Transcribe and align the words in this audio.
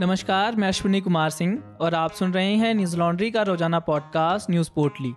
नमस्कार, 0.00 0.56
मैं 0.56 0.68
अश्विनी 0.68 1.00
कुमार 1.00 1.30
सिंह 1.30 1.78
और 1.80 1.94
आप 1.94 2.12
सुन 2.12 2.32
रहे 2.32 2.54
हैं 2.54 2.74
न्यूज़ 2.74 2.96
लॉन्ड्री 2.96 3.30
का 3.30 3.42
रोज़ाना 3.42 3.78
पॉडकास्ट 3.78 4.50
न्यूज़ 4.50 4.70
पोर्टली। 4.70 5.10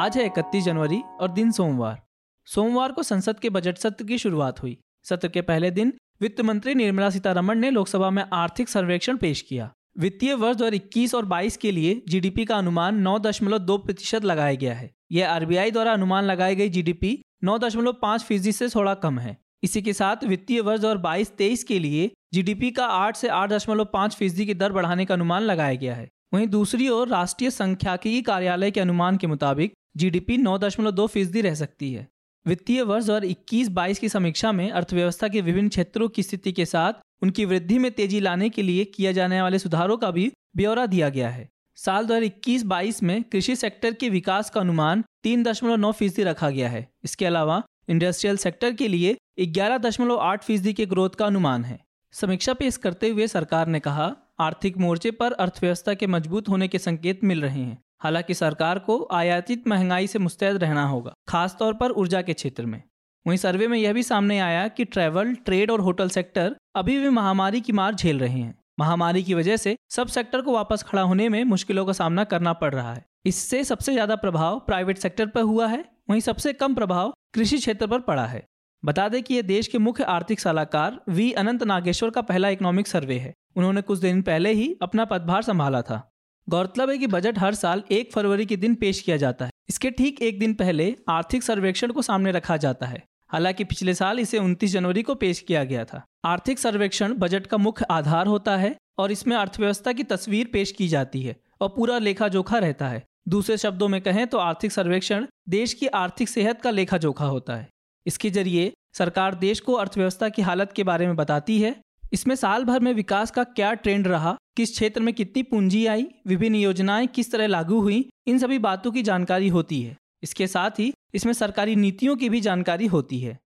आज 0.00 0.16
है 0.16 0.26
इकतीस 0.26 0.64
जनवरी 0.64 1.02
और 1.20 1.30
दिन 1.30 1.50
सोमवार। 1.50 2.02
सोमवार 2.44 2.92
को 2.92 3.02
संसद 3.02 3.40
के 3.40 3.50
बजट 3.50 3.78
सत्र 3.78 4.04
की 4.04 4.18
शुरुआत 4.18 4.62
हुई। 4.62 4.78
सत्र 5.04 5.28
के 5.28 5.42
पहले 5.42 5.70
दिन 5.70 5.92
वित्त 6.20 6.40
मंत्री 6.40 6.74
निर्मला 6.74 7.10
सीतारमण 7.10 7.58
ने 7.58 7.70
लोकसभा 7.70 8.10
में 8.10 8.24
आर्थिक 8.32 8.68
सर्वेक्षण 8.68 9.16
पेश 9.16 9.40
किया। 9.40 9.72
वित्तीय 9.98 10.34
वर्ष 10.34 10.56
दो 10.56 11.18
और 11.18 11.24
22 11.24 11.56
के 11.56 11.70
लिए 11.70 12.02
जीडीपी 12.08 12.44
का 12.44 12.56
अनुमान 12.56 12.96
9.2 12.96 13.78
प्रतिशत 13.78 14.24
लगाया 14.24 14.54
गया 14.54 14.74
है। 14.74 14.90
यह 15.12 15.30
आरबीआई 15.30 15.70
द्वारा 15.70 15.92
अनुमान 15.92 16.24
लगाई 16.24 16.54
गई 16.54 16.68
जीडीपी 16.68 17.22
9.5 17.44 18.24
फ़ीसदी 18.24 18.52
से 18.52 18.68
थोड़ा 18.68 18.94
कम 18.94 19.18
है। 19.18 19.45
इसी 19.62 19.82
के 19.82 19.92
साथ 19.92 20.24
वित्तीय 20.24 20.60
वर्ष 20.60 20.84
और 20.84 20.98
बाईस 20.98 21.30
तेईस 21.30 21.64
के 21.64 21.78
लिए 21.78 22.10
जीडीपी 22.34 22.70
का 22.70 22.86
8 22.86 23.16
से 23.16 23.28
8.5 23.28 24.14
फ़ीसदी 24.14 24.46
की 24.46 24.54
दर 24.54 24.72
बढ़ाने 24.72 25.04
का 25.04 25.14
अनुमान 25.14 25.42
लगाया 25.42 25.74
गया 25.74 25.94
है। 25.94 26.08
वहीं 26.34 26.46
दूसरी 26.46 26.88
ओर 26.88 27.08
राष्ट्रीय 27.08 27.50
संख्याकी 27.50 28.20
कार्यालय 28.22 28.70
के 28.70 28.80
अनुमान 28.80 29.16
के 29.16 29.26
मुताबिक 29.26 29.72
जीडीपी 29.96 30.36
9.2 30.38 31.06
फ़ीसदी 31.06 31.40
रह 31.40 31.54
सकती 31.54 31.92
है। 31.92 32.06
वित्तीय 32.46 32.82
वर्ष 32.82 33.10
और 33.10 33.24
इक्कीस 33.24 33.68
बाईस 33.68 33.98
की 33.98 34.08
समीक्षा 34.08 34.52
में 34.52 34.70
अर्थव्यवस्था 34.70 35.28
के 35.28 35.40
विभिन्न 35.40 35.68
क्षेत्रों 35.68 36.08
की 36.08 36.22
स्थिति 36.22 36.52
के 36.52 36.66
साथ 36.66 36.92
उनकी 37.22 37.44
वृद्धि 37.44 37.78
में 37.78 37.90
तेज़ी 37.92 38.20
लाने 38.20 38.48
के 38.48 38.62
लिए 38.62 38.84
किया 38.84 39.12
जाने 39.12 39.42
वाले 39.42 39.58
सुधारों 39.58 39.96
का 39.96 40.10
भी 40.10 40.30
ब्यौरा 40.56 40.86
दिया 40.86 41.08
गया 41.08 41.28
है। 41.28 41.48
साल 41.76 42.06
2021-22 42.06 43.02
में 43.02 43.22
कृषि 43.22 43.56
सेक्टर 43.56 43.92
के 43.92 44.08
विकास 44.08 44.50
का 44.50 44.60
अनुमान 44.60 45.04
तीन 45.22 45.42
दशमलव 45.42 45.76
नौ 45.76 45.92
फ़ीसदी 45.92 46.22
रखा 46.22 46.50
गया 46.50 46.68
है। 46.68 46.86
इसके 47.04 47.26
अलावा 47.26 47.62
इंडस्ट्रियल 47.88 48.36
सेक्टर 48.36 48.72
के 48.72 48.88
लिए 48.88 49.16
ग्यारह 49.38 49.78
दशमलव 49.78 50.18
आठ 50.18 50.44
फ़ीसदी 50.44 50.72
के 50.72 50.86
ग्रोथ 50.86 51.10
का 51.10 51.26
अनुमान 51.26 51.64
है। 51.64 51.78
समीक्षा 52.14 52.52
पेश 52.54 52.76
करते 52.76 53.08
हुए 53.08 53.26
सरकार 53.26 53.66
ने 53.66 53.80
कहा, 53.80 54.14
आर्थिक 54.40 54.78
मोर्चे 54.78 55.10
पर 55.10 55.32
अर्थव्यवस्था 55.32 55.94
के 55.94 56.06
मज़बूत 56.06 56.48
होने 56.48 56.68
के 56.68 56.78
संकेत 56.78 57.24
मिल 57.24 57.42
रहे 57.42 57.60
हैं। 57.60 57.78
हालाँकि 58.00 58.34
सरकार 58.34 58.78
को 58.78 59.08
आयातित 59.12 59.68
महँगाई 59.68 60.06
से 60.06 60.18
मुस्तैद 60.18 60.56
रहना 60.56 60.86
होगा, 60.86 61.12
खासतौर 61.28 61.74
पर 61.74 61.90
ऊर्जा 61.90 62.22
के 62.22 62.32
क्षेत्र 62.32 62.66
में। 62.66 62.82
वहीं 63.26 63.38
सर्वे 63.38 63.68
में 63.68 63.78
यह 63.78 63.92
भी 63.92 64.02
सामने 64.02 64.38
आया 64.38 64.66
कि 64.68 64.84
ट्रैवल, 64.84 65.34
ट्रेड 65.34 65.70
और 65.70 65.80
होटल 65.80 66.08
सेक्टर 66.08 66.56
अभी 66.76 66.98
भी 66.98 67.08
महामारी 67.08 67.60
की 67.60 67.72
मार 67.72 67.94
झेल 67.94 68.18
रहे 68.18 68.38
हैं। 68.38 68.58
महामारी 68.80 69.22
की 69.22 69.34
वजह 69.34 69.56
से 69.56 69.76
सब 69.90 70.06
सेक्टर 70.08 70.40
को 70.40 70.52
वापस 70.52 70.82
खड़ा 70.82 71.02
होने 71.02 71.28
में 71.28 71.42
मुश्किलों 71.44 71.86
का 71.86 71.92
सामना 71.92 72.24
करना 72.24 72.52
पड़ 72.52 72.74
रहा 72.74 72.94
है। 72.94 73.04
इससे 73.26 73.64
सबसे 73.64 73.92
ज़्यादा 73.92 74.16
प्रभाव 74.16 74.58
प्राइवेट 74.58 74.98
सेक्टर 74.98 75.26
पर 75.26 75.42
हुआ 75.42 75.66
है, 75.66 75.84
वहीं 76.10 76.20
सबसे 76.20 76.52
कम 76.52 76.74
प्रभाव 76.74 77.14
कृषि 77.34 77.58
क्षेत्र 77.58 77.86
पर 77.86 78.00
पड़ा 78.00 78.26
है। 78.26 78.44
बता 78.86 79.08
दें 79.08 79.22
कि 79.22 79.34
यह 79.34 79.42
देश 79.42 79.68
के 79.68 79.78
मुख्य 79.78 80.04
आर्थिक 80.04 80.40
सलाहकार 80.40 81.00
वी. 81.08 81.32
अनंत 81.32 81.62
नागेश्वर 81.62 82.10
का 82.10 82.20
पहला 82.20 82.48
इकोनॉमिक 82.48 82.86
सर्वे 82.86 83.18
है। 83.18 83.32
उन्होंने 83.56 83.82
कुछ 83.82 83.98
दिन 83.98 84.22
पहले 84.22 84.52
ही 84.52 84.78
अपना 84.82 85.04
पदभार 85.04 85.42
संभाला 85.42 85.82
था। 85.82 86.10
गौरतलब 86.48 86.90
है 86.90 86.98
कि 86.98 87.06
बजट 87.06 87.38
हर 87.38 87.54
साल 87.54 87.82
एक 87.90 88.12
फरवरी 88.12 88.46
के 88.46 88.56
दिन 88.56 88.74
पेश 88.74 89.00
किया 89.00 89.16
जाता 89.16 89.44
है। 89.44 89.50
इसके 89.68 89.90
ठीक 89.90 90.22
एक 90.22 90.38
दिन 90.38 90.54
पहले 90.54 90.96
आर्थिक 91.08 91.42
सर्वेक्षण 91.42 91.92
को 91.92 92.02
सामने 92.02 92.32
रखा 92.32 92.56
जाता 92.56 92.86
है। 92.86 93.02
हालाँकि 93.28 93.64
पिछले 93.64 93.94
साल 93.94 94.18
इसे 94.18 94.38
29 94.38 94.72
जनवरी 94.72 95.02
को 95.02 95.14
पेश 95.14 95.40
किया 95.40 95.64
गया 95.64 95.84
था। 95.84 96.04
आर्थिक 96.24 96.58
सर्वेक्षण 96.58 97.14
बजट 97.14 97.46
का 97.46 97.56
मुख्य 97.56 97.86
आधार 97.90 98.26
होता 98.26 98.56
है 98.56 98.76
और 98.98 99.12
इसमें 99.12 99.36
अर्थव्यवस्था 99.36 99.92
की 99.92 100.02
तस्वीर 100.02 100.50
पेश 100.52 100.72
की 100.72 100.88
जाती 100.88 101.22
है 101.22 101.36
और 101.60 101.68
पूरा 101.68 101.98
लेखा 101.98 102.28
जोखा 102.28 102.58
रहता 102.58 102.88
है। 102.88 103.04
दूसरे 103.28 103.56
शब्दों 103.56 103.88
में 103.88 104.00
कहें 104.00 104.26
तो 104.26 104.38
आर्थिक 104.38 104.72
सर्वेक्षण 104.72 105.26
देश 105.48 105.74
की 105.74 105.86
आर्थिक 105.86 106.28
सेहत 106.28 106.62
का 106.62 106.70
लेखा 106.70 106.98
जोखा 106.98 107.24
होता 107.24 107.56
है। 107.56 107.68
इसके 108.06 108.30
ज़रिए 108.30 108.72
सरकार 108.98 109.34
देश 109.34 109.60
को 109.60 109.72
अर्थव्यवस्था 109.72 110.28
की 110.28 110.42
हालत 110.42 110.72
के 110.72 110.84
बारे 110.84 111.06
में 111.06 111.16
बताती 111.16 111.60
है। 111.60 111.74
इसमें 112.12 112.34
साल 112.34 112.64
भर 112.64 112.80
में 112.80 112.92
विकास 112.94 113.30
का 113.30 113.44
क्या 113.44 113.72
ट्रेंड 113.74 114.06
रहा? 114.06 114.36
किस 114.56 114.72
क्षेत्र 114.72 115.00
में 115.00 115.14
कितनी 115.14 115.42
पूंजी 115.42 115.86
आई? 115.86 116.06
विभिन्न 116.26 116.56
योजनाएँ 116.56 117.06
किस 117.06 117.32
तरह 117.32 117.46
लागू 117.46 117.80
हुई? 117.80 118.08
इन 118.26 118.38
सभी 118.38 118.58
बातों 118.58 118.92
की 118.92 119.02
जानकारी 119.02 119.48
होती 119.48 119.82
है। 119.82 119.96
इसके 120.22 120.46
साथ 120.46 120.70
ही 120.70 120.92
इसमें 121.14 121.32
सरकारी 121.32 121.76
नीतियों 121.76 122.16
की 122.16 122.28
भी 122.28 122.40
जानकारी 122.40 122.86
होती 122.86 123.20
है। 123.20 123.38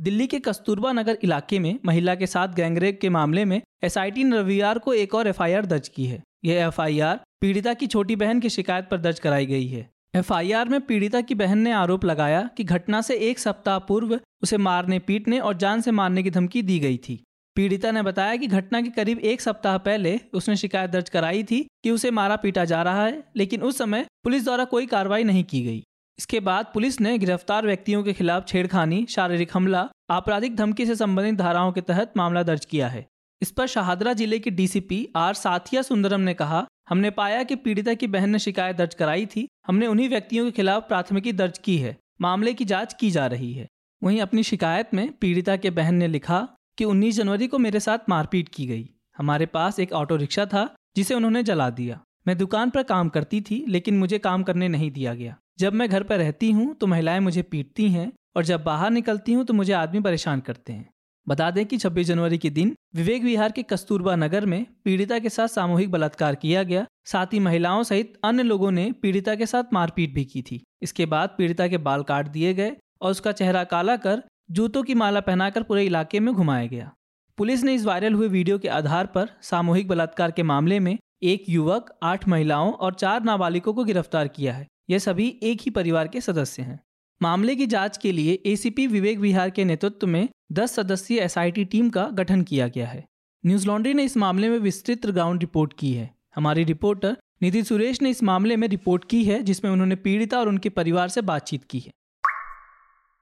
दिल्ली 0.00 0.26
के 0.26 0.38
कस्तूरबा 0.38 0.92
नगर 0.92 1.18
इलाके 1.24 1.58
में 1.58 1.78
महिला 1.86 2.14
के 2.14 2.26
साथ 2.26 2.48
गैंगरेप 2.48 2.98
के 3.00 3.08
मामले 3.08 3.44
में 3.44 3.60
एसआईटी 3.84 4.24
ने 4.24 4.38
रविवार 4.38 4.78
को 4.78 4.92
एक 4.94 5.14
और 5.14 5.26
एफआईआर 5.26 5.66
दर्ज 5.66 5.88
की 5.88 6.06
है। 6.06 6.22
यह 6.44 6.66
एफआईआर 6.66 7.20
पीड़िता 7.40 7.74
की 7.74 7.86
छोटी 7.86 8.16
बहन 8.16 8.40
की 8.40 8.50
शिकायत 8.50 8.88
पर 8.90 8.98
दर्ज 8.98 9.20
कराई 9.20 9.46
गई 9.46 9.66
है। 9.66 9.90
एफआईआर 10.14 10.68
में 10.68 10.80
पीड़िता 10.80 11.20
की 11.20 11.34
बहन 11.34 11.58
ने 11.58 11.72
आरोप 11.72 12.04
लगाया 12.04 12.48
कि 12.56 12.64
घटना 12.64 13.00
से 13.00 13.14
एक 13.20 13.38
सप्ताह 13.38 13.78
पूर्व 13.78 14.18
उसे 14.42 14.56
मारने, 14.58 14.98
पीटने 14.98 15.38
और 15.38 15.56
जान 15.56 15.80
से 15.80 15.90
मारने 15.90 16.22
की 16.22 16.30
धमकी 16.30 16.62
दी 16.62 16.78
गई 16.78 16.96
थी। 16.98 17.22
पीड़िता 17.56 17.90
ने 17.90 18.02
बताया 18.02 18.36
कि 18.36 18.46
घटना 18.46 18.80
के 18.80 18.90
करीब 18.90 19.18
एक 19.20 19.40
सप्ताह 19.40 19.76
पहले 19.78 20.18
उसने 20.32 20.56
शिकायत 20.56 20.90
दर्ज 20.90 21.08
कराई 21.08 21.42
थी 21.42 21.60
कि 21.84 21.90
उसे 21.90 22.10
मारा 22.10 22.36
पीटा 22.36 22.64
जा 22.64 22.82
रहा 22.82 23.04
है, 23.04 23.22
लेकिन 23.36 23.62
उस 23.62 23.78
समय 23.78 24.06
पुलिस 24.24 24.44
द्वारा 24.44 24.64
कोई 24.64 24.86
कार्रवाई 24.86 25.24
नहीं 25.24 25.44
की 25.44 25.62
गई। 25.62 25.82
इसके 26.18 26.40
बाद 26.40 26.70
पुलिस 26.74 27.00
ने 27.00 27.16
गिरफ़्तार 27.18 27.66
व्यक्तियों 27.66 28.02
के 28.02 28.12
खिलाफ 28.12 28.46
छेड़खानी, 28.48 29.04
शारीरिक 29.08 29.50
हमला, 29.54 29.88
आपराधिक 30.10 30.56
धमकी 30.56 30.86
से 30.86 30.96
संबंधित 30.96 31.34
धाराओं 31.34 31.72
के 31.72 31.80
तहत 31.80 32.12
मामला 32.16 32.42
दर्ज 32.42 32.64
किया 32.64 32.88
है। 32.88 33.06
इस 33.42 33.50
पर 33.50 33.66
शाहदरा 33.66 34.12
ज़िले 34.12 34.38
के 34.38 34.50
डीसीपी 34.50 35.06
आर 35.16 35.34
साथिया 35.34 35.82
सुंदरम 35.82 36.20
ने 36.20 36.34
कहा 36.34 36.66
हमने 36.88 37.10
पाया 37.10 37.42
कि 37.42 37.56
पीड़िता 37.56 37.94
की 37.94 38.06
बहन 38.06 38.30
ने 38.30 38.38
शिकायत 38.38 38.76
दर्ज 38.76 38.94
कराई 38.94 39.26
थी। 39.26 39.48
हमने 39.66 39.86
उन्हीं 39.86 40.08
व्यक्तियों 40.08 40.44
के 40.44 40.50
खिलाफ 40.50 40.88
प्राथमिकी 40.88 41.32
दर्ज 41.32 41.58
की 41.58 41.76
है। 41.78 41.96
मामले 42.20 42.54
की 42.54 42.64
जाँच 42.64 42.94
की 42.94 43.10
जा 43.10 43.26
रही 43.26 43.52
है। 43.52 43.66
वहीं 44.02 44.20
अपनी 44.20 44.42
शिकायत 44.42 44.94
में 44.94 45.12
पीड़िता 45.12 45.56
के 45.56 45.70
बहन 45.70 45.94
ने 45.94 46.08
लिखा 46.08 46.48
कि 46.78 46.84
19 46.84 47.16
जनवरी 47.16 47.46
को 47.46 47.58
मेरे 47.58 47.80
साथ 47.80 47.98
मारपीट 48.08 48.48
की 48.48 48.66
गई। 48.66 48.90
हमारे 49.18 49.46
पास 49.46 49.80
एक 49.80 49.92
ऑटो 49.92 50.16
रिक्शा 50.16 50.46
था, 50.46 50.74
जिसे 50.96 51.14
उन्होंने 51.14 51.42
जला 51.42 51.70
दिया। 51.70 52.00
मैं 52.28 52.38
दुकान 52.38 52.70
पर 52.70 52.82
काम 52.82 53.08
करती 53.08 53.40
थी, 53.40 53.64
लेकिन 53.68 53.98
मुझे 53.98 54.18
काम 54.18 54.42
करने 54.42 54.68
नहीं 54.68 54.90
दिया 54.90 55.14
गया। 55.14 55.36
जब 55.58 55.72
मैं 55.72 55.88
घर 55.88 56.02
पर 56.02 56.18
रहती 56.18 56.50
हूँ 56.50 56.74
तो 56.74 56.86
महिलाएँ 56.86 57.20
मुझे 57.20 57.42
पीटती 57.42 57.88
हैं, 57.90 58.12
और 58.36 58.44
जब 58.44 58.64
बाहर 58.64 58.90
निकलती 58.90 59.32
हूँ 59.32 59.44
तो 59.44 59.54
मुझे 59.54 59.72
आदमी 59.72 60.00
परेशान 60.00 60.40
करते 60.40 60.72
हैं। 60.72 60.90
बता 61.28 61.50
दें 61.50 61.64
कि 61.66 61.76
26 61.76 62.04
जनवरी 62.04 62.36
के 62.38 62.50
दिन 62.50 62.74
विवेक 62.94 63.22
विहार 63.22 63.52
के 63.52 63.62
कस्तूरबा 63.62 64.14
नगर 64.16 64.44
में 64.46 64.66
पीड़िता 64.84 65.18
के 65.18 65.28
साथ 65.28 65.48
सामूहिक 65.48 65.90
बलात्कार 65.90 66.34
किया 66.34 66.62
गया। 66.62 66.86
साथ 67.06 67.26
ही 67.32 67.38
महिलाओं 67.38 67.82
सहित 67.82 68.14
अन्य 68.24 68.42
लोगों 68.42 68.70
ने 68.70 68.90
पीड़िता 68.92 69.34
के 69.34 69.46
साथ 69.46 69.72
मारपीट 69.72 70.14
भी 70.14 70.24
की 70.24 70.42
थी। 70.42 70.62
इसके 70.82 71.06
बाद 71.06 71.34
पीड़िता 71.38 71.66
के 71.68 71.78
बाल 71.78 72.02
काट 72.02 72.28
दिए 72.28 72.54
गए 72.54 72.76
और 73.02 73.10
उसका 73.10 73.32
चेहरा 73.32 73.64
काला 73.64 73.96
कर 73.96 74.22
जूतों 74.50 74.82
की 74.82 74.94
माला 74.94 75.20
पहनाकर 75.20 75.62
पूरे 75.62 75.84
इलाके 75.86 76.20
में 76.20 76.34
घुमाया 76.34 76.66
गया। 76.66 76.90
पुलिस 77.38 77.64
ने 77.64 77.74
इस 77.74 77.84
वायरल 77.84 78.14
हुए 78.14 78.28
वीडियो 78.28 78.58
के 78.58 78.68
आधार 78.68 79.06
पर 79.06 79.28
सामूहिक 79.42 79.88
बलात्कार 79.88 80.30
के 80.30 80.42
मामले 80.42 80.80
में 80.80 80.96
एक 81.22 81.44
युवक, 81.48 81.98
आठ 82.02 82.28
महिलाओं 82.28 82.72
और 82.72 82.94
चार 82.94 83.22
नाबालिगों 83.24 83.74
को 83.74 83.84
गिरफ़्तार 83.84 84.28
किया 84.28 84.54
है। 84.54 84.66
ये 84.90 84.98
सभी 84.98 85.28
एक 85.42 85.60
ही 85.62 85.70
परिवार 85.70 86.08
के 86.08 86.20
सदस्य 86.20 86.62
हैं। 86.62 86.80
मामले 87.20 87.56
की 87.56 87.66
जाँच 87.66 87.96
के 87.96 88.12
लिए 88.12 88.42
एसीपी 88.46 88.86
विवेक 88.86 89.18
विहार 89.18 89.50
के 89.50 89.64
नेतृत्व 89.64 90.06
में 90.06 90.28
10 90.50 90.74
सदस्यीय 90.74 91.20
एसआईटी 91.20 91.64
टीम 91.64 91.88
का 91.90 92.04
गठन 92.12 92.42
किया 92.42 92.66
गया 92.68 92.86
है। 92.86 93.04
न्यूज़ 93.44 93.66
लॉन्ड्री 93.66 93.92
ने 93.94 94.04
इस 94.04 94.16
मामले 94.16 94.48
में 94.48 94.58
विस्तृत 94.58 95.06
ग्राउंड 95.06 95.40
रिपोर्ट 95.40 95.72
की 95.72 95.92
है। 95.92 96.10
हमारी 96.36 96.64
रिपोर्टर 96.64 97.16
निधि 97.42 97.62
सुरेश 97.62 98.00
ने 98.02 98.10
इस 98.10 98.22
मामले 98.22 98.56
में 98.56 98.66
रिपोर्ट 98.68 99.04
की 99.04 99.22
है, 99.24 99.42
जिसमें 99.42 99.70
उन्होंने 99.70 99.96
पीड़िता 99.96 100.38
और 100.38 100.48
उनके 100.48 100.68
परिवार 100.70 101.08
से 101.08 101.20
बातचीत 101.22 101.64
की 101.64 101.78
है। 101.78 101.90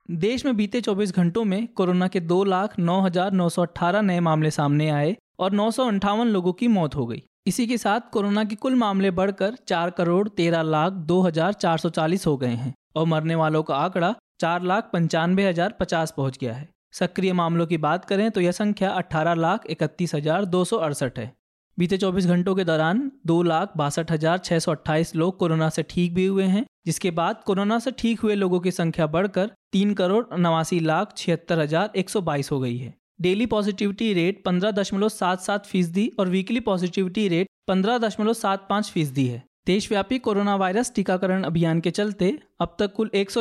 देश 0.09 0.45
में 0.45 0.55
बीते 0.57 0.81
24 0.81 1.11
घंटों 1.13 1.43
में 1.45 1.67
कोरोना 1.67 2.07
के 2.07 2.19
दो 2.21 2.43
लाख 2.43 2.77
नौ 2.79 2.99
हज़ार 3.01 3.31
नौ 3.31 3.49
सौ 3.49 3.61
अट्ठारह 3.61 4.01
नए 4.01 4.19
मामले 4.19 4.51
सामने 4.51 4.89
आए 4.89 5.15
और 5.39 5.51
नौ 5.51 5.69
सौ 5.71 5.87
अंठावन 5.87 6.27
लोगों 6.27 6.53
की 6.53 6.67
मौत 6.69 6.95
हो 6.95 7.05
गई। 7.05 7.21
इसी 7.47 7.67
के 7.67 7.77
साथ 7.77 8.09
कोरोना 8.13 8.43
के 8.43 8.55
कुल 8.57 8.75
मामले 8.75 9.11
बढ़कर 9.11 9.55
चार 9.67 9.89
करोड़ 9.89 10.27
तेरह 10.29 10.61
लाख 10.63 10.93
दो 11.05 11.21
हज़ार 11.21 11.53
चार 11.55 11.77
सौ 11.77 11.89
चालीस 11.89 12.25
हो 12.27 12.35
गए 12.37 12.55
हैं 12.55 12.73
और 12.95 13.05
मरने 13.07 13.35
वालों 13.35 13.63
का 13.63 13.75
आंकड़ा 13.75 14.13
चार 14.41 14.63
लाख 14.63 14.89
पंचानवे 14.93 15.47
हज़ार 15.47 15.75
पचास 15.79 16.13
पहुँच 16.17 16.37
गया 16.37 16.53
है। 16.53 16.69
सक्रिय 16.93 17.33
मामलों 17.33 17.65
की 17.67 17.77
बात 17.79 18.05
करें 18.05 18.29
तो 18.31 18.41
यह 18.41 18.51
संख्या 18.53 18.89
अठारह 18.91 19.33
लाख 19.35 19.65
इकतीस 19.69 20.15
हज़ार 20.15 20.45
दो 20.47 20.63
सौ 20.65 20.77
अड़सठ 20.79 21.19
है। 21.19 21.31
बीते 21.77 21.97
24 21.97 22.25
घंटों 22.25 22.55
के 22.55 22.63
दौरान 22.63 23.11
दो 23.27 23.41
लाख 23.43 23.73
बासठ 23.77 24.11
हज़ार 24.11 24.37
छह 24.39 24.59
सौ 24.59 24.71
अट्ठाईस 24.71 25.15
लोग 25.15 25.37
कोरोना 25.39 25.69
से 25.69 25.83
ठीक 25.89 26.13
भी 26.13 26.25
हुए 26.25 26.43
हैं, 26.45 26.65
जिसके 26.85 27.11
बाद 27.11 27.41
कोरोना 27.45 27.79
से 27.79 27.91
ठीक 27.93 28.19
हुए 28.19 28.35
लोगों 28.35 28.59
की 28.59 28.71
संख्या 28.73 29.07
बढ़कर 29.07 29.51
तीन 29.71 29.93
करोड़ 29.93 30.25
नवासी 30.37 30.79
लाख 30.81 31.13
छिहत्तर 31.17 31.59
हज़ार 31.59 31.91
एक 31.95 32.09
सौ 32.09 32.21
बाईस 32.21 32.51
हो 32.51 32.59
गई 32.59 32.77
है। 32.77 32.93
डेली 33.21 33.45
पॉजिटिविटी 33.45 34.11
रेट 34.13 34.43
पंद्रह 34.45 34.71
दशमलव 34.73 35.09
सात 35.09 35.41
सात 35.41 35.65
फ़ीसदी 35.65 36.11
और 36.19 36.29
वीकली 36.29 36.59
पॉजिटिविटी 36.61 37.27
रेट 37.27 37.47
पंद्रह 37.67 37.97
दशमलव 37.99 38.33
सात 38.35 38.67
पाँच 38.69 38.89
फ़ीसदी 38.91 39.27
है। 39.27 39.43
देशव्यापी 39.67 40.17
कोरोना 40.19 40.55
वायरस 40.55 40.91
टीकाकरण 40.95 41.43
अभियान 41.43 41.79
के 41.79 41.91
चलते 41.91 42.27
अब 42.61 42.75
तक 42.79 42.93
कुल 42.93 43.09
एक 43.13 43.31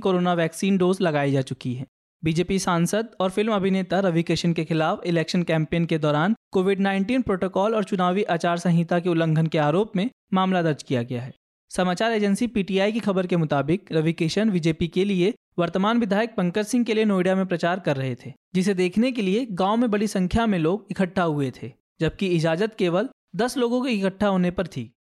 कोरोना 0.00 0.32
वैक्सीन 0.34 0.76
डोज 0.76 1.00
लगाई 1.00 1.32
जा 1.32 1.40
चुकी 1.40 1.72
है। 1.74 1.84
बीजेपी 2.22 2.58
सांसद 2.58 3.08
और 3.20 3.30
फ़िल्म 3.30 3.52
अभिनेता 3.52 3.98
रवि 4.00 4.22
किशन 4.22 4.52
के 4.52 4.64
खिलाफ 4.64 5.02
इलेक्शन 5.06 5.42
कैंपेन 5.42 5.84
के 5.84 5.98
दौरान 5.98 6.34
कोविड 6.52 6.80
19 6.80 7.22
प्रोटोकॉल 7.22 7.74
और 7.74 7.84
चुनावी 7.84 8.22
आचार 8.22 8.58
संहिता 8.58 8.98
के 8.98 9.08
उल्लंघन 9.08 9.46
के 9.46 9.58
आरोप 9.58 9.96
में 9.96 10.08
मामला 10.34 10.62
दर्ज 10.62 10.82
किया 10.82 11.02
गया 11.02 11.22
है। 11.22 11.32
समाचार 11.70 12.12
एजेंसी 12.12 12.46
पीटीआई 12.46 12.92
की 12.92 13.00
खबर 13.00 13.26
के 13.26 13.36
मुताबिक 13.36 13.92
रवि 13.92 14.12
किशन 14.12 14.50
बीजेपी 14.50 14.88
के 14.88 15.04
लिए 15.04 15.32
वर्तमान 15.58 15.98
विधायक 15.98 16.34
पंकज 16.36 16.64
सिंह 16.64 16.84
के 16.84 16.94
लिए 16.94 17.04
नोएडा 17.04 17.34
में 17.34 17.44
प्रचार 17.46 17.80
कर 17.80 17.96
रहे 17.96 18.14
थे, 18.14 18.32
जिसे 18.54 18.74
देखने 18.74 19.12
के 19.12 19.22
लिए 19.22 19.46
गाँव 19.52 19.76
में 19.76 19.90
बड़ी 19.90 20.06
संख्या 20.06 20.46
में 20.46 20.58
लोग 20.58 20.86
इकट्ठा 20.90 21.22
हुए 21.24 21.52
थे, 21.62 21.72
जबकि 22.00 22.28
इजाज़त 22.28 22.74
केवल 22.78 23.08
दस 23.36 23.56
लोगों 23.56 23.82
के 23.82 23.90
इकट्ठा 23.90 24.26
होने 24.26 24.50
पर 24.50 24.66
थी। 24.66 24.94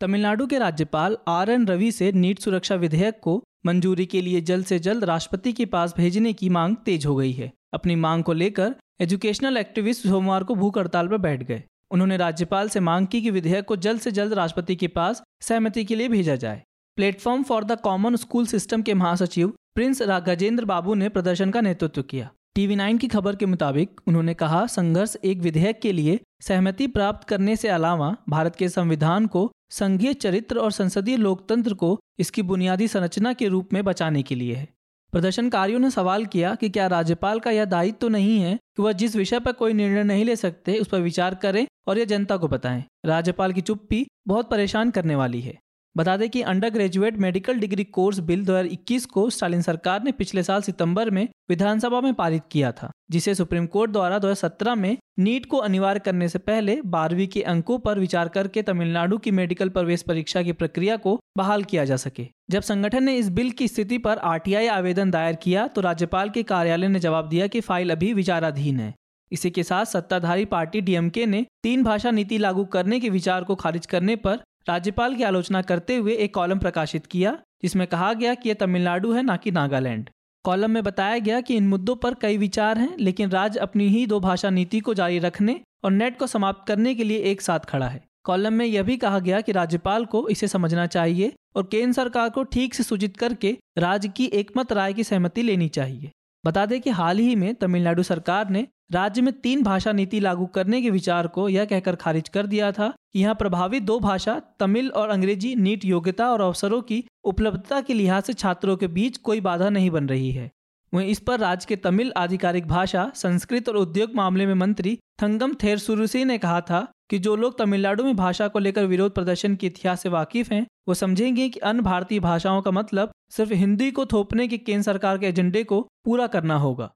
तमिलनाडु 0.00 0.46
के 0.46 0.58
राज्यपाल 0.58 1.16
आर 1.28 1.50
एन 1.50 1.66
रवि 1.66 1.92
से 1.92 2.12
नीट 2.12 2.38
सुरक्षा 2.38 2.74
विधेयक 2.74 3.20
को 3.22 3.44
मंजूरी 3.66 4.06
के 4.06 4.20
लिए 4.20 4.40
जल्द 4.40 4.66
से 4.66 4.78
जल्द 4.78 5.04
राष्ट्रपति 5.04 5.52
के 5.52 5.64
पास 5.64 5.94
भेजने 5.96 6.32
की 6.32 6.48
मांग 6.48 6.76
तेज 6.76 7.06
हो 7.06 7.16
गई 7.16 7.32
है। 7.32 7.52
अपनी 7.74 7.96
मांग 7.96 8.24
को 8.24 8.32
लेकर 8.32 8.74
एजुकेशनल 9.00 9.56
एक्टिविस्ट 9.56 10.06
सोमवार 10.06 10.44
को 10.44 10.54
भूख 10.54 10.78
हड़ताल 10.78 11.08
पर 11.08 11.18
बैठ 11.18 11.42
गए। 11.42 11.62
उन्होंने 11.90 12.16
राज्यपाल 12.16 12.68
से 12.68 12.80
मांग 12.80 13.06
की 13.06 13.22
कि 13.22 13.30
विधेयक 13.30 13.64
को 13.64 13.76
जल्द 13.76 14.00
से 14.00 14.10
जल्द 14.10 14.32
राष्ट्रपति 14.32 14.76
के 14.76 14.88
पास 14.88 15.22
सहमति 15.42 15.84
के 15.84 15.94
लिए 15.94 16.08
भेजा 16.08 16.36
जाए। 16.36 16.62
Platform 16.96 17.42
for 17.42 17.64
the 17.64 17.80
common 17.80 18.16
school 18.16 18.46
system 18.46 18.82
के 18.82 18.94
महासचिव 18.94 19.48
प्रिंस 19.74 20.02
गजेंद्र 20.02 20.64
बाबू 20.64 20.94
ने 20.94 21.08
प्रदर्शन 21.08 21.50
का 21.50 21.60
नेतृत्व 21.60 22.02
किया। 22.02 22.30
टीवी 22.56 22.76
नाइन 22.76 22.98
की 22.98 23.08
खबर 23.08 23.36
के 23.36 23.46
मुताबिक 23.46 24.00
उन्होंने 24.06 24.34
कहा, 24.34 24.66
संघर्ष 24.66 25.16
एक 25.24 25.38
विधेयक 25.38 25.80
के 25.80 25.92
लिए 25.92 26.20
सहमति 26.40 26.86
प्राप्त 26.86 27.28
करने 27.28 27.56
से 27.56 27.68
अलावा 27.68 28.16
भारत 28.28 28.56
के 28.56 28.68
संविधान 28.68 29.26
को 29.26 29.50
संघीय 29.70 30.14
चरित्र 30.14 30.58
और 30.58 30.72
संसदीय 30.72 31.16
लोकतंत्र 31.16 31.74
को 31.74 31.98
इसकी 32.18 32.42
बुनियादी 32.42 32.88
संरचना 32.88 33.32
के 33.32 33.48
रूप 33.48 33.72
में 33.72 33.84
बचाने 33.84 34.22
के 34.22 34.34
लिए 34.34 34.54
है। 34.54 34.68
प्रदर्शनकारियों 35.12 35.80
ने 35.80 35.90
सवाल 35.90 36.24
किया 36.26 36.54
कि 36.54 36.68
क्या 36.68 36.86
राज्यपाल 36.86 37.40
का 37.40 37.50
यह 37.50 37.64
दायित्व 37.64 37.98
तो 38.00 38.08
नहीं 38.08 38.40
है 38.40 38.58
कि 38.76 38.82
वह 38.82 38.92
जिस 38.92 39.16
विषय 39.16 39.40
पर 39.40 39.52
कोई 39.52 39.72
निर्णय 39.72 40.04
नहीं 40.04 40.24
ले 40.24 40.36
सकते, 40.36 40.78
उस 40.78 40.88
पर 40.88 41.00
विचार 41.00 41.34
करें 41.34 41.66
और 41.86 41.98
यह 41.98 42.04
जनता 42.04 42.36
को 42.36 42.48
बताएँ। 42.48 42.84
राज्यपाल 43.06 43.52
की 43.52 43.60
चुप्पी 43.60 44.06
बहुत 44.26 44.50
परेशान 44.50 44.90
करने 44.90 45.14
वाली 45.14 45.40
है। 45.40 45.58
बता 45.96 46.16
दें 46.16 46.28
कि 46.30 46.40
undergraduate 46.70 47.16
medical 47.16 47.58
degree 47.58 47.84
course 47.86 48.18
bill 48.20 48.44
2021 48.46 49.04
को 49.04 49.28
स्टालिन 49.30 49.62
सरकार 49.62 50.02
ने 50.02 50.12
पिछले 50.12 50.42
साल 50.42 50.62
सितंबर 50.62 51.10
में 51.10 51.28
विधानसभा 51.48 52.00
में 52.00 52.12
पारित 52.14 52.42
किया 52.50 52.72
था, 52.72 52.90
जिसे 53.10 53.34
सुप्रीम 53.34 53.66
कोर्ट 53.66 53.90
द्वारा 53.90 54.18
2017 54.18 54.74
में 54.74 54.96
नीट 55.18 55.46
को 55.46 55.56
अनिवार्य 55.58 56.00
करने 56.00 56.28
से 56.28 56.38
पहले 56.38 56.80
बारहवीं 56.86 57.26
के 57.26 57.42
अंकों 57.44 57.78
पर 57.78 57.98
विचार 57.98 58.28
करके 58.28 58.62
तमिलनाडु 58.62 59.18
की 59.18 59.30
मेडिकल 59.30 59.68
प्रवेश 59.68 60.02
परीक्षा 60.02 60.42
की 60.42 60.52
प्रक्रिया 60.52 60.96
को 60.96 61.18
बहाल 61.36 61.64
किया 61.64 61.84
जा 61.84 61.96
सके। 61.96 62.26
जब 62.50 62.62
संगठन 62.62 63.04
ने 63.04 63.16
इस 63.16 63.28
बिल 63.30 63.50
की 63.50 63.68
स्थिति 63.68 63.98
पर 63.98 64.18
आरटीआई 64.24 64.66
आवेदन 64.66 65.10
दायर 65.10 65.34
किया 65.34 65.66
तो 65.66 65.80
राज्यपाल 65.80 66.30
के 66.30 66.42
कार्यालय 66.42 66.88
ने 66.88 67.00
जवाब 67.00 67.28
दिया 67.28 67.46
कि 67.46 67.60
फ़ाइल 67.60 67.90
अभी 67.90 68.12
विचाराधीन 68.12 68.80
है। 68.80 68.92
इसी 69.32 69.50
के 69.50 69.62
साथ 69.62 69.84
सत्ताधारी 69.84 70.44
पार्टी 70.44 70.80
डीएमके 70.80 71.24
ने 71.26 71.44
तीन 71.62 71.82
भाषा 71.82 72.10
नीति 72.10 72.38
लागू 72.38 72.64
करने 72.64 73.00
के 73.00 73.08
विचार 73.10 73.44
को 73.44 73.54
खारिज 73.54 73.86
करने 73.86 74.16
पर 74.16 74.38
राज्यपाल 74.68 75.14
की 75.14 75.22
आलोचना 75.22 75.62
करते 75.62 75.96
हुए 75.96 76.14
एक 76.14 76.34
कॉलम 76.34 76.58
प्रकाशित 76.58 77.06
किया, 77.06 77.38
जिसमें 77.62 77.86
कहा 77.86 78.12
गया 78.12 78.34
कि 78.34 78.48
यह 78.48 78.54
तमिलनाडु 78.54 79.12
है, 79.12 79.22
न 79.22 79.36
कि 79.36 79.50
नागालैंड। 79.50 80.10
कॉलम 80.44 80.70
में 80.70 80.82
बताया 80.82 81.18
गया 81.18 81.40
कि 81.40 81.56
इन 81.56 81.68
मुद्दों 81.68 81.96
पर 81.96 82.14
कई 82.14 82.36
विचार 82.38 82.78
हैं, 82.78 82.96
लेकिन 83.00 83.30
राज्य 83.30 83.60
अपनी 83.60 83.88
ही 83.88 84.06
दो 84.06 84.20
भाषा 84.20 84.50
नीति 84.50 84.80
को 84.80 84.94
जारी 84.94 85.18
रखने 85.18 85.60
और 85.84 85.90
नेट 85.90 86.18
को 86.18 86.26
समाप्त 86.26 86.68
करने 86.68 86.94
के 86.94 87.04
लिए 87.04 87.18
एक 87.18 87.40
साथ 87.40 87.60
खड़ा 87.60 87.88
है। 87.88 88.04
कॉलम 88.24 88.52
में 88.52 88.66
यह 88.66 88.82
भी 88.82 88.96
कहा 88.96 89.18
गया 89.18 89.40
कि 89.40 89.52
राज्यपाल 89.52 90.04
को 90.04 90.28
इसे 90.28 90.48
समझना 90.48 90.86
चाहिए 90.86 91.32
और 91.56 91.68
केंद्र 91.70 91.92
सरकार 91.92 92.30
को 92.30 92.42
ठीक 92.42 92.74
से 92.74 92.82
सूचित 92.82 93.16
करके 93.16 93.56
राज्य 93.78 94.08
की 94.08 94.26
एकमत 94.26 94.72
राय 94.72 94.92
की 94.92 95.04
सहमति 95.04 95.42
लेनी 95.42 95.68
चाहिए। 95.68 96.10
बता 96.44 96.66
दें 96.66 96.80
कि 96.80 96.90
हाल 96.90 97.18
ही 97.18 97.36
में 97.36 97.54
तमिलनाडु 97.54 98.02
सरकार 98.02 98.50
ने 98.50 98.66
राज्य 98.90 99.22
में 99.22 99.32
तीन 99.32 99.62
भाषा 99.62 99.92
नीति 99.92 100.20
लागू 100.20 100.46
करने 100.46 100.80
के 100.82 100.90
विचार 100.90 101.26
को 101.26 101.48
यह 101.48 101.64
कहकर 101.64 101.96
खारिज 101.96 102.28
कर 102.28 102.46
दिया 102.46 102.70
था 102.72 102.88
कि 103.12 103.20
यहाँ 103.20 103.34
प्रभावित 103.34 103.82
दो 103.82 103.98
भाषा, 104.00 104.40
तमिल 104.60 104.90
और 104.90 105.08
अंग्रेज़ी, 105.08 105.54
नीट 105.54 105.84
योग्यता 105.84 106.30
और 106.32 106.40
अवसरों 106.40 106.80
की 106.82 107.04
उपलब्धता 107.24 107.80
के 107.80 107.94
लिहाज 107.94 108.22
से 108.22 108.32
छात्रों 108.32 108.76
के 108.76 108.86
बीच 108.88 109.16
कोई 109.16 109.40
बाधा 109.40 109.70
नहीं 109.70 109.90
बन 109.90 110.08
रही 110.08 110.30
है। 110.30 110.50
वहीं 110.92 111.08
इस 111.08 111.18
पर 111.18 111.38
राज्य 111.40 111.66
के 111.68 111.76
तमिल 111.76 112.12
आधिकारिक 112.16 112.66
भाषा, 112.68 113.10
संस्कृत 113.14 113.68
और 113.68 113.76
उद्योग 113.76 114.14
मामले 114.14 114.46
में 114.46 114.54
मंत्री 114.54 114.98
थंगम 115.22 115.54
थेरसुरुसी 115.54 116.24
ने 116.24 116.38
कहा 116.38 116.60
था 116.60 116.86
कि 117.10 117.18
जो 117.18 117.34
लोग 117.36 117.58
तमिलनाडु 117.58 118.04
में 118.04 118.16
भाषा 118.16 118.48
को 118.48 118.58
लेकर 118.58 118.84
विरोध 118.84 119.14
प्रदर्शन 119.14 119.54
के 119.56 119.66
इतिहास 119.66 120.00
से 120.00 120.08
वाकिफ 120.08 120.52
हैं, 120.52 120.66
वो 120.88 120.94
समझेंगे 120.94 121.48
कि 121.48 121.60
अन्य 121.60 121.82
भारतीय 121.82 122.20
भाषाओं 122.20 122.62
का 122.62 122.70
मतलब 122.70 123.10
सिर्फ़ 123.30 123.52
हिंदी 123.52 123.90
को 123.90 124.06
थोपने 124.06 124.48
के 124.48 124.58
केंद्र 124.58 124.82
सरकार 124.82 125.18
के 125.18 125.26
एजेंडे 125.26 125.64
को 125.64 125.80
पूरा 126.04 126.26
करना 126.26 126.56
होगा। 126.56 126.90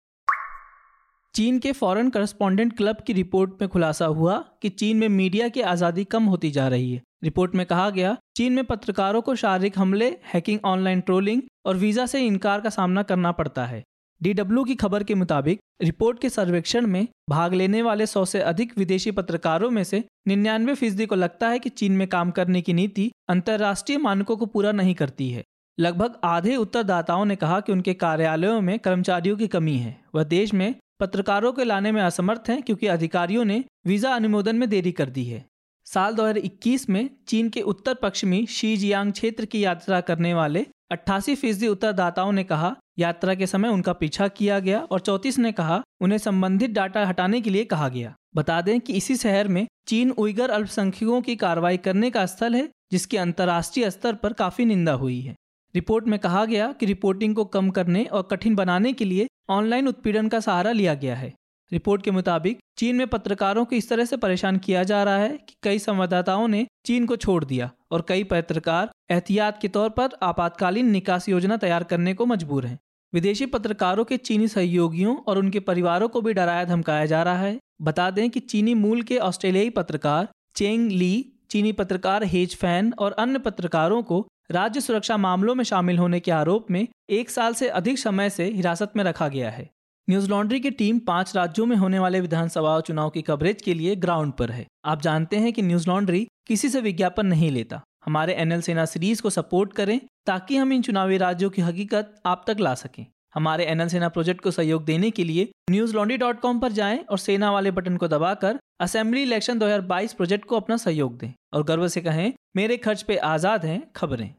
चीन 1.34 1.58
के 1.58 1.70
फॉरेन 1.72 2.08
करस्पॉन्डेंट 2.10 2.76
क्लब 2.76 2.96
की 3.06 3.12
रिपोर्ट 3.12 3.50
में 3.60 3.68
खुलासा 3.70 4.06
हुआ 4.06 4.36
कि 4.62 4.68
चीन 4.70 4.96
में 4.96 5.08
मीडिया 5.08 5.48
की 5.48 5.60
आज़ादी 5.62 6.04
कम 6.04 6.24
होती 6.24 6.50
जा 6.50 6.66
रही 6.68 6.92
है। 6.92 7.02
रिपोर्ट 7.24 7.54
में 7.54 7.64
कहा 7.66 7.88
गया, 7.90 8.16
चीन 8.36 8.52
में 8.52 8.64
पत्रकारों 8.64 9.20
को 9.22 9.34
शारीरिक 9.34 9.78
हमले 9.78 10.08
हैकिंग 10.32 10.58
ऑनलाइन 10.64 11.00
ट्रोलिंग 11.00 11.42
और 11.66 11.76
वीज़ा 11.76 12.06
से 12.06 12.20
इनकार 12.20 12.60
का 12.60 12.70
सामना 12.70 13.02
करना 13.02 13.32
पड़ता 13.32 13.66
है। 13.66 13.82
डीडब्ल्यू 14.20 14.64
की 14.64 14.74
खबर 14.74 15.02
के 15.02 15.14
मुताबिक 15.14 15.60
रिपोर्ट 15.82 16.20
के 16.20 16.30
सर्वेक्षण 16.30 16.86
में 16.86 17.06
भाग 17.30 17.54
लेने 17.54 17.82
वाले 17.82 18.06
सौ 18.06 18.24
से 18.24 18.40
अधिक 18.42 18.76
विदेशी 18.78 19.10
पत्रकारों 19.12 19.70
में 19.70 19.82
से 19.84 20.04
निन्यानवे 20.28 20.74
फ़ीसदी 20.74 21.06
को 21.06 21.14
लगता 21.14 21.48
है 21.48 21.58
कि 21.58 21.68
चीन 21.70 21.92
में 21.92 22.06
काम 22.08 22.30
करने 22.32 22.62
की 22.62 22.72
नीति 22.72 23.10
अंतर्राष्ट्रीय 23.28 23.98
मानकों 24.00 24.36
को 24.36 24.46
पूरा 24.48 24.72
नहीं 24.72 24.94
करती 24.94 25.30
है। 25.30 25.44
लगभग 25.78 26.20
आधे 26.24 26.56
उत्तरदाताओं 26.58 27.24
ने 27.24 27.36
कहा 27.36 27.60
कि 27.60 27.72
उनके 27.72 27.94
कार्यालयों 27.96 28.60
में 28.60 28.78
कर्मचारियों 28.78 29.36
की 29.36 29.46
कमी 29.48 29.76
है। 29.78 29.98
वह 30.14 30.24
देश 30.26 30.54
में 30.54 30.74
पत्रकारों 31.00 31.52
के 31.52 31.64
लाने 31.64 31.92
में 31.92 32.02
असमर्थ 32.02 32.48
हैं 32.48 32.62
क्योंकि 32.62 32.86
अधिकारियों 32.86 33.44
ने 33.44 33.64
वीज़ा 33.86 34.14
अनुमोदन 34.14 34.56
में 34.56 34.68
देरी 34.68 34.92
कर 34.92 35.10
दी 35.10 35.24
है। 35.24 35.44
साल 35.86 36.14
2021 36.14 36.88
में 36.90 37.08
चीन 37.28 37.48
के 37.48 37.60
उत्तर 37.62 37.94
पश्चिमी 37.94 38.46
शीजियांग 38.46 39.12
क्षेत्र 39.12 39.44
की 39.44 39.64
यात्रा 39.64 40.00
करने 40.00 40.34
वाले 40.34 40.66
अट्ठासी 40.90 41.34
फ़ीसदी 41.34 41.66
उत्तरदाताओं 41.66 42.32
ने 42.32 42.44
कहा, 42.44 42.76
यात्रा 42.98 43.34
के 43.34 43.46
समय 43.46 43.68
उनका 43.68 43.92
पीछा 43.92 44.28
किया 44.28 44.58
गया 44.58 44.80
और 44.80 45.00
चौतीस 45.00 45.38
ने 45.38 45.52
कहा, 45.52 45.82
उन्हें 46.00 46.18
संबंधित 46.18 46.70
डाटा 46.70 47.06
हटाने 47.06 47.40
के 47.40 47.50
लिए 47.50 47.64
कहा 47.64 47.88
गया। 47.88 48.14
बता 48.34 48.60
दें 48.60 48.80
कि 48.80 48.92
इसी 48.92 49.16
शहर 49.16 49.48
में 49.48 49.66
चीन 49.86 50.10
उइगर 50.10 50.50
अल्पसंख्यकों 50.50 51.20
की 51.22 51.36
कार्रवाई 51.36 51.76
करने 51.76 52.10
का 52.10 52.26
स्थल 52.26 52.54
है, 52.54 52.68
जिसकी 52.92 53.16
अंतर्राष्ट्रीय 53.16 53.90
स्तर 53.90 54.14
पर 54.14 54.32
काफ़ी 54.32 54.64
निंदा 54.64 54.92
हुई 54.92 55.20
है। 55.20 55.34
रिपोर्ट 55.74 56.06
में 56.08 56.18
कहा 56.18 56.44
गया 56.44 56.72
कि 56.72 56.86
रिपोर्टिंग 56.86 57.34
को 57.34 57.44
कम 57.44 57.70
करने 57.70 58.04
और 58.04 58.22
कठिन 58.22 58.54
बनाने 58.54 58.92
के 58.92 59.04
लिए 59.04 59.26
ऑनलाइन 59.50 59.88
उत्पीड़न 59.88 60.28
का 60.28 60.40
सहारा 60.40 60.72
लिया 60.72 60.94
गया 60.94 61.16
है। 61.16 61.32
रिपोर्ट 61.72 62.02
के 62.02 62.10
मुताबिक, 62.10 62.58
चीन 62.78 62.96
में 62.96 63.06
पत्रकारों 63.06 63.64
को 63.64 63.76
इस 63.76 63.88
तरह 63.88 64.04
से 64.04 64.16
परेशान 64.16 64.56
किया 64.56 64.82
जा 64.82 65.02
रहा 65.04 65.16
है 65.16 65.36
कि 65.48 65.54
कई 65.62 65.78
संवाददाताओं 65.78 66.48
ने 66.48 66.66
चीन 66.84 67.06
को 67.06 67.16
छोड़ 67.16 67.44
दिया 67.44 67.70
और 67.90 68.04
कई 68.08 68.24
पत्रकार 68.24 68.90
एहतियात 69.10 69.60
के 69.62 69.68
तौर 69.68 69.90
पर 69.90 70.08
आपातकालीन 70.22 70.90
निकास 70.90 71.28
योजना 71.28 71.56
तैयार 71.56 71.84
करने 71.84 72.14
को 72.14 72.26
मजबूर 72.26 72.66
हैं। 72.66 72.78
विदेशी 73.12 73.46
पत्रकारों 73.46 74.04
के 74.04 74.16
चीनी 74.16 74.48
सहयोगियों 74.48 75.16
और 75.16 75.38
उनके 75.38 75.60
परिवारों 75.60 76.08
को 76.08 76.20
भी 76.20 76.32
डराया 76.32 76.64
धमकाया 76.64 77.06
जा 77.06 77.22
रहा 77.22 77.38
है। 77.38 77.58
बता 77.82 78.10
दें 78.10 78.28
कि 78.30 78.40
चीनी 78.40 78.74
मूल 78.74 79.02
के 79.02 79.18
ऑस्ट्रेलियाई 79.18 79.70
पत्रकार 79.70 80.28
चेंग 80.56 80.90
ली, 80.90 81.32
चीनी 81.50 81.72
पत्रकार 81.72 82.24
हेज 82.24 82.56
फ़ैन 82.56 82.92
और 82.98 83.12
अन्य 83.12 83.38
पत्रकारों 83.38 84.02
को 84.02 84.26
राज्य 84.50 84.80
सुरक्षा 84.80 85.16
मामलों 85.16 85.54
में 85.54 85.64
शामिल 85.64 85.98
होने 85.98 86.20
के 86.20 86.30
आरोप 86.30 86.70
में 86.70 86.88
एक 87.10 87.30
साल 87.30 87.54
से 87.54 87.68
अधिक 87.68 87.98
समय 87.98 88.30
से 88.30 88.44
हिरासत 88.44 88.92
में 88.96 89.04
रखा 89.04 89.28
गया 89.28 89.50
है। 89.50 89.68
न्यूज़ 90.10 90.28
लॉन्ड्री 90.30 90.60
की 90.60 90.70
टीम 90.70 90.98
पाँच 90.98 91.36
राज्यों 91.36 91.66
में 91.66 91.76
होने 91.76 91.98
वाले 91.98 92.20
विधानसभा 92.20 92.80
चुनाव 92.80 93.10
की 93.10 93.22
कवरेज 93.22 93.62
के 93.62 93.74
लिए 93.74 93.94
ग्राउंड 93.96 94.32
पर 94.32 94.50
है। 94.50 94.66
आप 94.84 95.02
जानते 95.02 95.36
हैं 95.36 95.52
कि 95.52 95.62
न्यूज़ 95.62 95.88
लॉन्ड्री 95.88 96.26
किसी 96.46 96.68
से 96.68 96.80
विज्ञापन 96.80 97.26
नहीं 97.26 97.50
लेता। 97.50 97.80
हमारे 98.06 98.34
एनएल 98.34 98.60
सेना 98.60 98.84
सीरीज़ 98.84 99.22
को 99.22 99.30
सपोर्ट 99.30 99.72
करें 99.72 100.00
ताकि 100.26 100.56
हम 100.56 100.72
इन 100.72 100.82
चुनावी 100.82 101.16
राज्यों 101.16 101.50
की 101.50 101.62
हकीकत 101.62 102.14
आप 102.26 102.44
तक 102.46 102.60
ला 102.60 102.74
सकें। 102.74 103.06
हमारे 103.34 103.64
एनएल 103.64 103.88
सेना 103.88 104.08
प्रोजेक्ट 104.08 104.40
को 104.40 104.50
सहयोग 104.50 104.84
देने 104.84 105.10
के 105.10 105.24
लिए 105.24 105.52
न्यूज़ 105.70 105.94
लॉन्ड्री 105.94 106.16
डॉट 106.16 106.40
कॉम 106.40 106.60
पर 106.60 106.72
जाएँ 106.72 106.98
और 106.98 107.18
सेना 107.18 107.50
वाले 107.50 107.70
बटन 107.70 107.96
को 107.96 108.08
दबाकर 108.08 108.58
असेंबली 108.80 109.22
इलेक्शन 109.22 109.58
2022 109.58 110.12
प्रोजेक्ट 110.12 110.44
को 110.44 110.56
अपना 110.56 110.76
सहयोग 110.76 111.18
दें। 111.18 111.32
और 111.52 111.64
गर्व 111.64 111.88
से 111.88 112.00
कहें, 112.00 112.32
मेरे 112.56 112.76
खर्च 112.76 113.02
पे 113.02 113.16
आज़ाद 113.16 113.64
हैं 113.64 113.82
खबरें। 113.96 114.34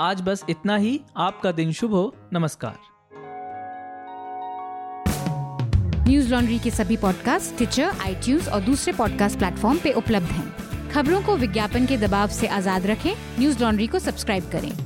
आज 0.00 0.20
बस 0.20 0.44
इतना 0.50 0.76
ही। 0.76 1.00
आपका 1.16 1.52
दिन 1.52 1.72
शुभ 1.72 1.90
हो। 1.90 2.16
नमस्कार। 2.32 2.78
न्यूज़ 6.08 6.30
लॉन्ड्री 6.30 6.58
के 6.58 6.70
सभी 6.70 6.96
पॉडकास्ट 6.96 7.56
ट्विटर 7.56 7.82
आई 7.82 8.38
और 8.52 8.60
दूसरे 8.60 8.92
पॉडकास्ट 8.92 9.38
प्लेटफॉर्म 9.38 9.78
पे 9.78 9.92
उपलब्ध 9.92 10.26
हैं। 10.26 10.90
खबरों 10.90 11.22
को 11.22 11.36
विज्ञापन 11.36 11.86
के 11.86 11.96
दबाव 11.96 12.28
से 12.28 12.46
आज़ाद 12.46 12.86
रखें। 12.86 13.14
न्यूज़ 13.38 13.62
लॉन्ड्री 13.62 13.86
को 13.86 13.98
सब्सक्राइब 13.98 14.50
करें। 14.50 14.83